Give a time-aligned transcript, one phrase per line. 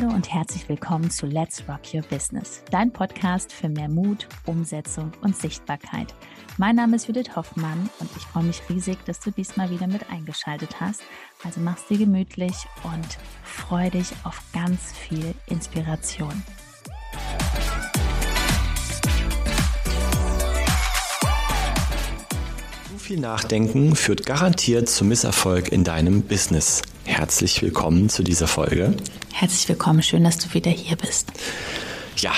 [0.00, 5.12] Hallo und herzlich willkommen zu Let's Rock Your Business, dein Podcast für mehr Mut, Umsetzung
[5.20, 6.14] und Sichtbarkeit.
[6.56, 10.08] Mein Name ist Judith Hoffmann und ich freue mich riesig, dass du diesmal wieder mit
[10.10, 11.02] eingeschaltet hast.
[11.44, 16.42] Also mach's dir gemütlich und freu dich auf ganz viel Inspiration.
[22.88, 26.80] Zu viel Nachdenken führt garantiert zum Misserfolg in deinem Business.
[27.10, 28.94] Herzlich willkommen zu dieser Folge.
[29.32, 31.32] Herzlich willkommen, schön, dass du wieder hier bist.
[32.16, 32.30] Ja,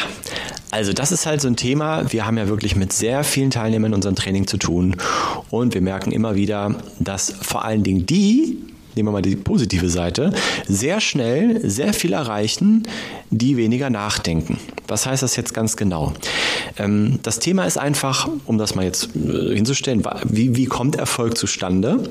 [0.70, 2.10] also das ist halt so ein Thema.
[2.10, 4.96] Wir haben ja wirklich mit sehr vielen Teilnehmern in unserem Training zu tun
[5.50, 8.60] und wir merken immer wieder, dass vor allen Dingen die,
[8.94, 10.32] nehmen wir mal die positive Seite,
[10.66, 12.88] sehr schnell sehr viel erreichen,
[13.32, 14.58] die weniger nachdenken.
[14.86, 16.12] Was heißt das jetzt ganz genau?
[16.76, 21.36] Ähm, das Thema ist einfach, um das mal jetzt äh, hinzustellen, wie, wie kommt Erfolg
[21.36, 22.10] zustande?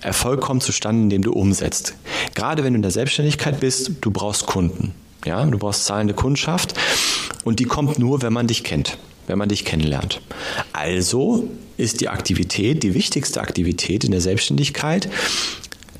[0.00, 1.94] Erfolg kommt zustande, indem du umsetzt.
[2.34, 4.94] Gerade wenn du in der Selbstständigkeit bist, du brauchst Kunden.
[5.26, 6.74] Ja, du brauchst zahlende Kundschaft
[7.44, 8.96] und die kommt nur, wenn man dich kennt,
[9.26, 10.22] wenn man dich kennenlernt.
[10.72, 15.10] Also ist die Aktivität, die wichtigste Aktivität in der Selbstständigkeit,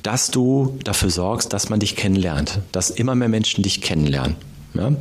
[0.01, 4.35] dass du dafür sorgst, dass man dich kennenlernt, dass immer mehr Menschen dich kennenlernen.
[4.73, 4.91] Ja?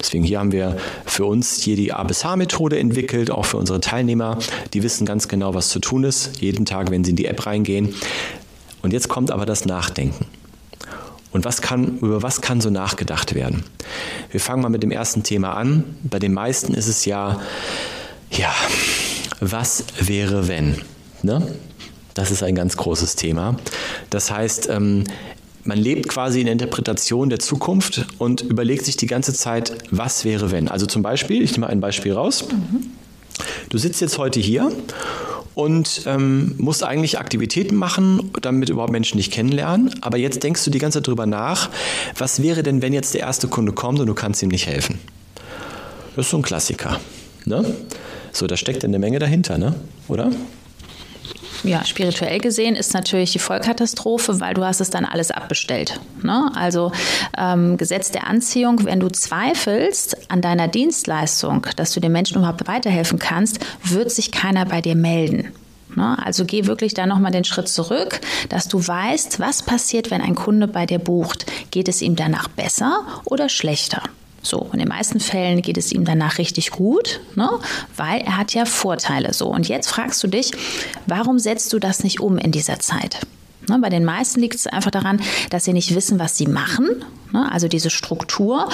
[0.00, 4.38] Deswegen hier haben wir für uns hier die ABSH-Methode entwickelt, auch für unsere Teilnehmer.
[4.74, 7.46] Die wissen ganz genau, was zu tun ist, jeden Tag, wenn sie in die App
[7.46, 7.94] reingehen.
[8.82, 10.26] Und jetzt kommt aber das Nachdenken.
[11.30, 13.64] Und was kann, über was kann so nachgedacht werden?
[14.30, 15.84] Wir fangen mal mit dem ersten Thema an.
[16.02, 17.40] Bei den meisten ist es ja,
[18.30, 18.52] ja,
[19.40, 20.82] was wäre wenn?
[21.22, 21.54] Ne?
[22.14, 23.56] Das ist ein ganz großes Thema.
[24.10, 25.04] Das heißt, ähm,
[25.64, 30.24] man lebt quasi in der Interpretation der Zukunft und überlegt sich die ganze Zeit, was
[30.24, 30.68] wäre wenn.
[30.68, 32.44] Also zum Beispiel, ich nehme ein Beispiel raus.
[33.68, 34.72] Du sitzt jetzt heute hier
[35.54, 39.90] und ähm, musst eigentlich Aktivitäten machen, damit überhaupt Menschen dich kennenlernen.
[40.00, 41.70] Aber jetzt denkst du die ganze Zeit drüber nach,
[42.16, 44.98] was wäre denn, wenn jetzt der erste Kunde kommt und du kannst ihm nicht helfen?
[46.16, 47.00] Das ist so ein Klassiker.
[47.44, 47.64] Ne?
[48.32, 49.74] So, da steckt eine Menge dahinter, ne?
[50.08, 50.30] oder?
[51.64, 56.00] Ja, spirituell gesehen ist natürlich die Vollkatastrophe, weil du hast es dann alles abbestellt.
[56.22, 56.50] Ne?
[56.54, 56.90] Also
[57.38, 62.66] ähm, Gesetz der Anziehung, wenn du zweifelst an deiner Dienstleistung, dass du den Menschen überhaupt
[62.66, 65.52] weiterhelfen kannst, wird sich keiner bei dir melden.
[65.94, 66.16] Ne?
[66.24, 70.34] Also geh wirklich da nochmal den Schritt zurück, dass du weißt, was passiert, wenn ein
[70.34, 71.46] Kunde bei dir bucht.
[71.70, 74.02] Geht es ihm danach besser oder schlechter?
[74.42, 77.48] So, in den meisten Fällen geht es ihm danach richtig gut, ne?
[77.96, 79.46] weil er hat ja Vorteile so.
[79.46, 80.50] Und jetzt fragst du dich,
[81.06, 83.20] warum setzt du das nicht um in dieser Zeit?
[83.68, 85.20] Ne, bei den meisten liegt es einfach daran,
[85.50, 88.68] dass sie nicht wissen, was sie machen, ne, also diese Struktur.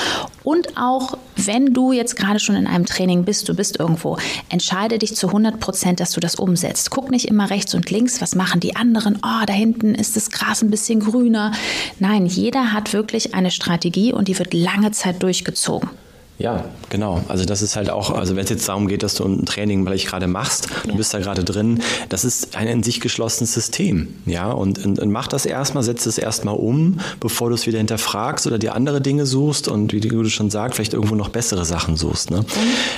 [0.44, 4.18] Und auch wenn du jetzt gerade schon in einem Training bist, du bist irgendwo,
[4.48, 6.90] entscheide dich zu 100 Prozent, dass du das umsetzt.
[6.90, 9.18] Guck nicht immer rechts und links, was machen die anderen.
[9.22, 11.52] Oh, da hinten ist das Gras ein bisschen grüner.
[11.98, 15.90] Nein, jeder hat wirklich eine Strategie und die wird lange Zeit durchgezogen.
[16.38, 17.20] Ja, genau.
[17.26, 19.84] Also das ist halt auch, also wenn es jetzt darum geht, dass du ein Training
[19.84, 20.92] vielleicht gerade machst, ja.
[20.92, 24.14] du bist da gerade drin, das ist ein in sich geschlossenes System.
[24.24, 27.78] Ja, und, und, und mach das erstmal, setz es erstmal um, bevor du es wieder
[27.78, 31.64] hinterfragst oder dir andere Dinge suchst und wie du schon sagst, vielleicht irgendwo noch bessere
[31.64, 32.30] Sachen suchst.
[32.30, 32.44] Ne?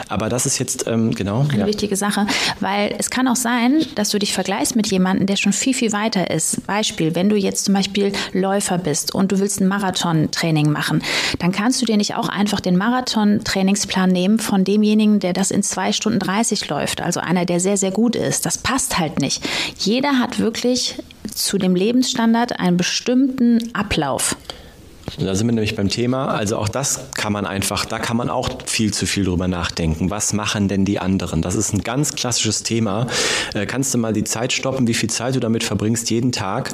[0.08, 1.46] Aber das ist jetzt, ähm, genau.
[1.48, 1.66] Eine ja.
[1.66, 2.26] wichtige Sache,
[2.60, 5.92] weil es kann auch sein, dass du dich vergleichst mit jemandem, der schon viel, viel
[5.92, 6.66] weiter ist.
[6.66, 11.02] Beispiel, wenn du jetzt zum Beispiel Läufer bist und du willst ein Marathon-Training machen,
[11.38, 15.50] dann kannst du dir nicht auch einfach den Marathon Trainingsplan nehmen von demjenigen, der das
[15.50, 18.46] in zwei Stunden 30 läuft, also einer, der sehr, sehr gut ist.
[18.46, 19.42] Das passt halt nicht.
[19.78, 20.96] Jeder hat wirklich
[21.34, 24.36] zu dem Lebensstandard einen bestimmten Ablauf.
[25.18, 26.28] Da sind wir nämlich beim Thema.
[26.28, 30.10] Also auch das kann man einfach, da kann man auch viel zu viel drüber nachdenken.
[30.10, 31.42] Was machen denn die anderen?
[31.42, 33.06] Das ist ein ganz klassisches Thema.
[33.54, 36.72] Äh, kannst du mal die Zeit stoppen, wie viel Zeit du damit verbringst jeden Tag?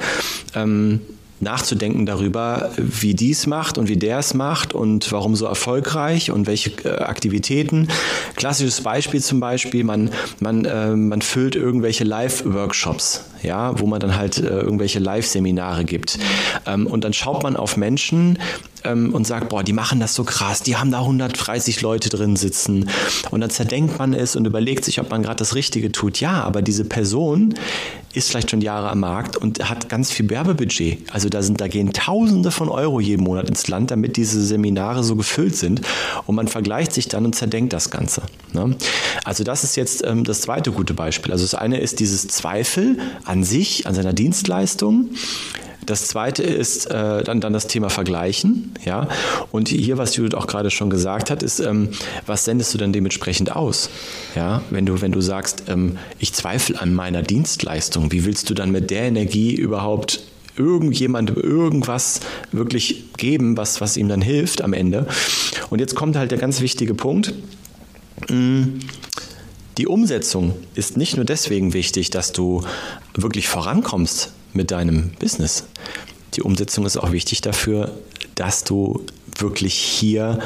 [0.55, 1.00] Ähm,
[1.41, 6.47] nachzudenken darüber, wie dies macht und wie der es macht und warum so erfolgreich und
[6.47, 7.89] welche äh, Aktivitäten.
[8.37, 10.11] Klassisches Beispiel zum Beispiel, man,
[10.41, 16.19] man, äh, man füllt irgendwelche Live-Workshops, ja, wo man dann halt äh, irgendwelche Live-Seminare gibt.
[16.67, 18.39] Ähm, und dann schaut man auf Menschen,
[18.87, 22.37] ähm, und sagt, boah, die machen das so krass, die haben da 130 Leute drin
[22.37, 22.89] sitzen.
[23.31, 26.21] Und dann zerdenkt man es und überlegt sich, ob man gerade das Richtige tut.
[26.21, 27.55] Ja, aber diese Person
[28.15, 31.00] ist vielleicht schon Jahre am Markt und hat ganz viel Werbebudget.
[31.12, 35.05] Also da, sind, da gehen Tausende von Euro jeden Monat ins Land, damit diese Seminare
[35.05, 35.81] so gefüllt sind.
[36.26, 38.23] Und man vergleicht sich dann und zerdenkt das Ganze.
[38.52, 38.76] Ne?
[39.25, 41.32] Also das ist jetzt ähm, das zweite gute Beispiel.
[41.32, 45.11] Also das eine ist dieses Zweifel an sich, an seiner Dienstleistung.
[45.87, 48.75] Das zweite ist äh, dann, dann das Thema Vergleichen.
[48.84, 49.08] Ja?
[49.52, 51.90] Und hier, was Judith auch gerade schon gesagt hat, ist, ähm,
[52.26, 53.88] was sendest du denn dementsprechend aus?
[54.34, 54.62] Ja?
[54.70, 58.72] Wenn, du, wenn du sagst, ähm, ich zweifle an meiner Dienstleistung, wie willst du dann
[58.72, 60.20] mit der Energie überhaupt
[60.56, 62.20] irgendjemandem irgendwas
[62.53, 65.06] wirklich geben, was, was ihm dann hilft am Ende.
[65.70, 67.35] Und jetzt kommt halt der ganz wichtige Punkt.
[68.29, 68.81] Mm,
[69.79, 72.62] die Umsetzung ist nicht nur deswegen wichtig, dass du
[73.14, 75.64] wirklich vorankommst mit deinem Business.
[76.35, 77.93] Die Umsetzung ist auch wichtig dafür,
[78.35, 79.05] dass du
[79.38, 80.38] wirklich hier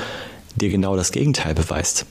[0.57, 2.07] dir genau das Gegenteil beweist.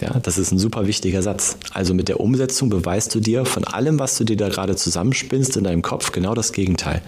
[0.00, 1.56] Ja, das ist ein super wichtiger Satz.
[1.72, 5.56] Also mit der Umsetzung beweist du dir von allem, was du dir da gerade zusammenspinnst
[5.56, 7.00] in deinem Kopf, genau das Gegenteil.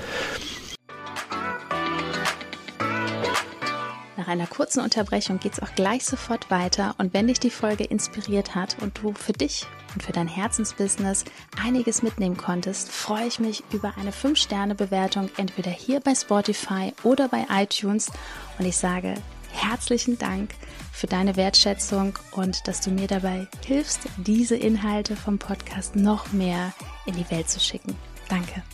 [4.17, 6.95] Nach einer kurzen Unterbrechung geht es auch gleich sofort weiter.
[6.99, 11.25] Und wenn dich die Folge inspiriert hat und du für dich und für dein Herzensbusiness
[11.63, 17.47] einiges mitnehmen konntest, freue ich mich über eine 5-Sterne-Bewertung entweder hier bei Spotify oder bei
[17.51, 18.11] iTunes.
[18.59, 19.15] Und ich sage
[19.51, 20.51] herzlichen Dank
[20.99, 26.73] für deine Wertschätzung und dass du mir dabei hilfst, diese Inhalte vom Podcast noch mehr
[27.07, 27.95] in die Welt zu schicken.
[28.29, 28.65] Danke.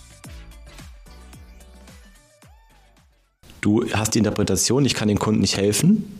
[3.61, 6.19] Du hast die Interpretation, ich kann den Kunden nicht helfen.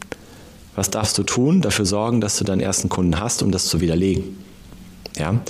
[0.77, 1.63] Was darfst du tun?
[1.63, 4.45] Dafür sorgen, dass du deinen ersten Kunden hast, um das zu widerlegen.
[5.17, 5.41] Ja?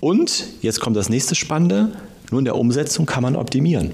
[0.00, 1.92] Und jetzt kommt das nächste Spannende.
[2.30, 3.92] Nur in der Umsetzung kann man optimieren.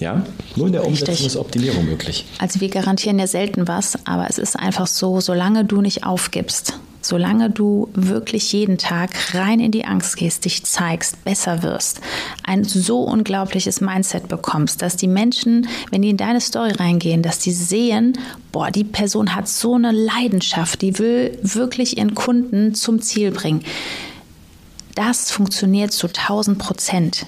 [0.00, 0.24] Ja,
[0.56, 1.26] nur in der Umsetzung Richtig.
[1.26, 2.24] ist Optimierung möglich.
[2.38, 6.78] Also wir garantieren ja selten was, aber es ist einfach so, solange du nicht aufgibst,
[7.02, 12.00] solange du wirklich jeden Tag rein in die Angst gehst, dich zeigst, besser wirst,
[12.44, 17.38] ein so unglaubliches Mindset bekommst, dass die Menschen, wenn die in deine Story reingehen, dass
[17.38, 18.18] die sehen,
[18.52, 23.62] boah, die Person hat so eine Leidenschaft, die will wirklich ihren Kunden zum Ziel bringen.
[24.94, 27.26] Das funktioniert zu 1000 Prozent.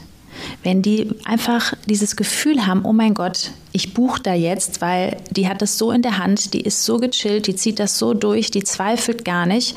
[0.62, 5.49] Wenn die einfach dieses Gefühl haben, oh mein Gott, ich buche da jetzt, weil die
[5.49, 8.50] hat das so in der Hand, die ist so gechillt, die zieht das so durch,
[8.50, 9.76] die zweifelt gar nicht,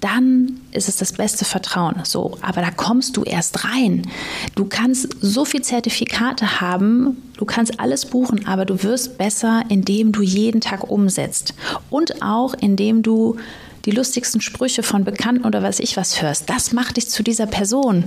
[0.00, 1.96] dann ist es das beste Vertrauen.
[2.04, 4.06] So, aber da kommst du erst rein.
[4.54, 10.12] Du kannst so viel Zertifikate haben, du kannst alles buchen, aber du wirst besser, indem
[10.12, 11.54] du jeden Tag umsetzt
[11.90, 13.36] und auch indem du
[13.84, 16.50] die lustigsten Sprüche von Bekannten oder was ich was hörst.
[16.50, 18.04] Das macht dich zu dieser Person.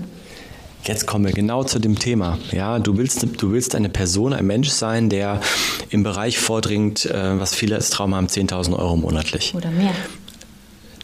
[0.85, 2.37] Jetzt kommen wir genau zu dem Thema.
[2.51, 5.39] Ja, du willst, du willst eine Person, ein Mensch sein, der
[5.89, 9.53] im Bereich vordringt, äh, was viele als Traum haben, 10.000 Euro monatlich.
[9.55, 9.93] Oder mehr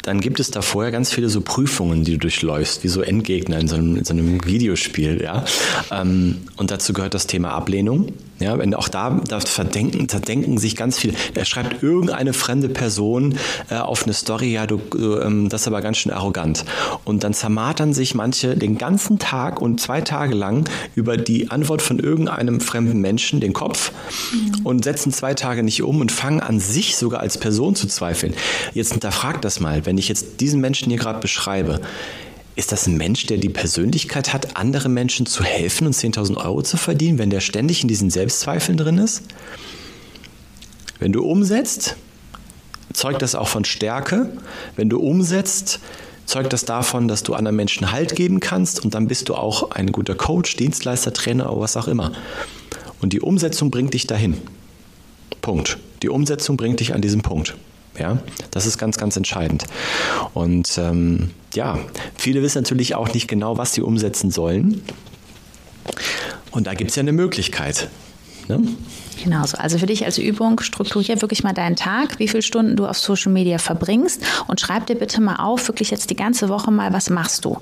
[0.03, 3.59] dann gibt es da vorher ganz viele so Prüfungen, die du durchläufst, wie so Endgegner
[3.59, 5.21] in so einem, in so einem Videospiel.
[5.21, 5.45] Ja?
[5.91, 8.13] Ähm, und dazu gehört das Thema Ablehnung.
[8.39, 11.13] Ja, wenn auch da, da verdenken, da denken sich ganz viele.
[11.35, 13.37] Er schreibt irgendeine fremde Person
[13.69, 16.63] äh, auf eine Story, ja, du, du ähm, das ist aber ganz schön arrogant.
[17.03, 21.81] Und dann zermartern sich manche den ganzen Tag und zwei Tage lang über die Antwort
[21.81, 23.91] von irgendeinem fremden Menschen den Kopf
[24.31, 24.65] mhm.
[24.65, 28.33] und setzen zwei Tage nicht um und fangen an, sich sogar als Person zu zweifeln.
[28.73, 31.81] Jetzt hinterfragt das mal, wenn ich jetzt diesen Menschen hier gerade beschreibe.
[32.59, 36.61] Ist das ein Mensch, der die Persönlichkeit hat, anderen Menschen zu helfen und 10.000 Euro
[36.61, 39.23] zu verdienen, wenn der ständig in diesen Selbstzweifeln drin ist?
[40.99, 41.95] Wenn du umsetzt,
[42.91, 44.37] zeugt das auch von Stärke.
[44.75, 45.79] Wenn du umsetzt,
[46.25, 49.71] zeugt das davon, dass du anderen Menschen Halt geben kannst und dann bist du auch
[49.71, 52.11] ein guter Coach, Dienstleister, Trainer oder was auch immer.
[52.99, 54.35] Und die Umsetzung bringt dich dahin.
[55.39, 55.77] Punkt.
[56.03, 57.55] Die Umsetzung bringt dich an diesen Punkt.
[57.97, 58.17] Ja,
[58.51, 59.63] das ist ganz, ganz entscheidend.
[60.33, 61.77] Und ähm, ja,
[62.15, 64.81] viele wissen natürlich auch nicht genau, was sie umsetzen sollen.
[66.51, 67.89] Und da gibt es ja eine Möglichkeit.
[68.47, 68.61] Ne?
[69.21, 69.57] Genau so.
[69.57, 72.97] Also für dich als Übung, strukturier wirklich mal deinen Tag, wie viele Stunden du auf
[72.97, 76.93] Social Media verbringst und schreib dir bitte mal auf, wirklich jetzt die ganze Woche mal,
[76.93, 77.57] was machst du.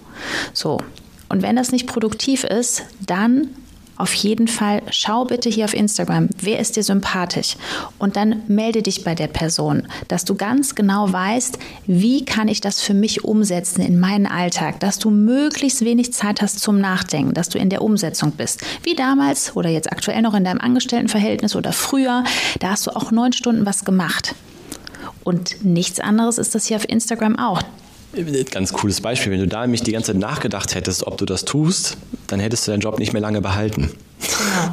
[0.54, 0.80] So.
[1.28, 3.50] Und wenn das nicht produktiv ist, dann
[3.98, 7.56] auf jeden Fall schau bitte hier auf Instagram, wer ist dir sympathisch
[7.98, 12.62] und dann melde dich bei der Person, dass du ganz genau weißt, wie kann ich
[12.62, 17.34] das für mich umsetzen in meinen Alltag, dass du möglichst wenig Zeit hast zum Nachdenken,
[17.34, 18.62] dass du in der Umsetzung bist.
[18.84, 22.24] Wie damals oder jetzt aktuell noch in deinem Angestelltenverhältnis oder früher,
[22.60, 24.36] da hast du auch neun Stunden was gemacht.
[25.24, 27.62] Und nichts anderes ist das hier auf Instagram auch.
[28.52, 29.32] Ganz cooles Beispiel.
[29.32, 31.98] Wenn du da nämlich die ganze Zeit nachgedacht hättest, ob du das tust,
[32.28, 33.92] dann hättest du deinen Job nicht mehr lange behalten.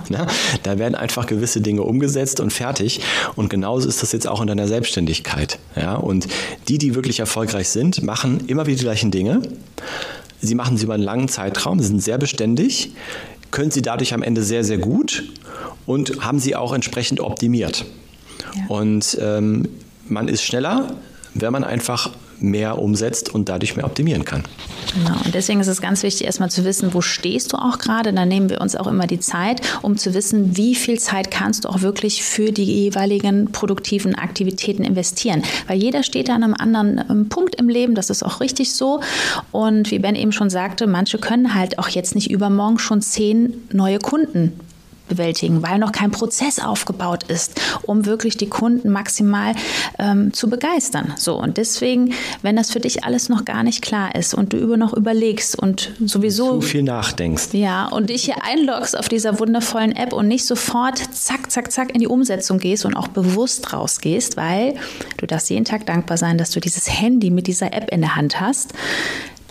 [0.09, 0.27] Genau.
[0.63, 3.01] da werden einfach gewisse Dinge umgesetzt und fertig.
[3.37, 5.59] Und genauso ist das jetzt auch in deiner Selbstständigkeit.
[5.77, 5.95] Ja?
[5.97, 6.29] Und
[6.69, 9.43] die, die wirklich erfolgreich sind, machen immer wieder die gleichen Dinge.
[10.41, 12.93] Sie machen sie über einen langen Zeitraum, sie sind sehr beständig,
[13.51, 15.25] können sie dadurch am Ende sehr, sehr gut
[15.87, 17.87] und haben sie auch entsprechend optimiert.
[18.55, 18.67] Ja.
[18.69, 19.69] Und ähm,
[20.07, 20.97] man ist schneller,
[21.33, 22.11] wenn man einfach
[22.41, 24.45] mehr umsetzt und dadurch mehr optimieren kann.
[24.95, 25.17] Genau.
[25.25, 28.13] Und deswegen ist es ganz wichtig, erstmal zu wissen, wo stehst du auch gerade.
[28.13, 31.65] Dann nehmen wir uns auch immer die Zeit, um zu wissen, wie viel Zeit kannst
[31.65, 35.43] du auch wirklich für die jeweiligen produktiven Aktivitäten investieren.
[35.67, 39.01] Weil jeder steht an einem anderen ähm, Punkt im Leben, das ist auch richtig so.
[39.53, 43.55] Und wie Ben eben schon sagte, manche können halt auch jetzt nicht übermorgen schon zehn
[43.73, 44.53] neue Kunden
[45.09, 49.55] bewältigen, weil noch kein Prozess aufgebaut ist, um wirklich die Kunden maximal
[49.99, 51.15] ähm, zu begeistern.
[51.17, 54.57] So und deswegen, wenn das für dich alles noch gar nicht klar ist und du
[54.57, 59.39] über noch überlegst und sowieso zu viel nachdenkst, ja und dich hier einloggst auf dieser
[59.39, 63.73] wundervollen App und nicht sofort zack zack zack in die Umsetzung gehst und auch bewusst
[63.73, 64.75] rausgehst, weil
[65.19, 68.17] du darfst jeden Tag dankbar sein, dass du dieses Handy mit dieser App in der
[68.17, 68.75] Hand hast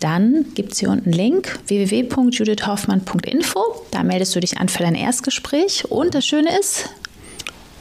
[0.03, 3.59] dann gibt es hier unten einen Link www.judithhoffmann.info.
[3.91, 5.85] Da meldest du dich an für dein Erstgespräch.
[5.89, 6.89] Und das Schöne ist,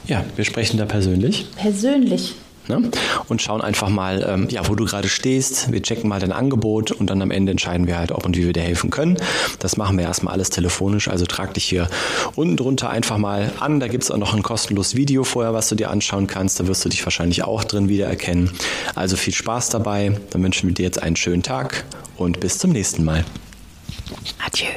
[0.05, 1.45] ja, wir sprechen da persönlich.
[1.55, 2.35] Persönlich.
[2.67, 2.91] Ne?
[3.27, 5.71] Und schauen einfach mal, ähm, ja, wo du gerade stehst.
[5.71, 8.45] Wir checken mal dein Angebot und dann am Ende entscheiden wir halt, ob und wie
[8.45, 9.17] wir dir helfen können.
[9.59, 11.07] Das machen wir erstmal alles telefonisch.
[11.07, 11.89] Also trag dich hier
[12.35, 13.79] unten drunter einfach mal an.
[13.79, 16.59] Da gibt es auch noch ein kostenloses Video vorher, was du dir anschauen kannst.
[16.59, 18.51] Da wirst du dich wahrscheinlich auch drin wiedererkennen.
[18.95, 20.17] Also viel Spaß dabei.
[20.29, 21.83] Dann wünschen wir dir jetzt einen schönen Tag
[22.17, 23.25] und bis zum nächsten Mal.
[24.45, 24.67] Adieu.